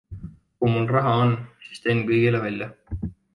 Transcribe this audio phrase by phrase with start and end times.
[0.61, 1.33] Kui mul raha on,
[1.67, 2.73] siis teen kõigile välja.